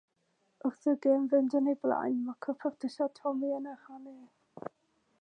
[0.69, 4.21] Wrth i'r gêm fynd yn ei blaen, mae cwpwrdd dillad Tommy yn ehangu.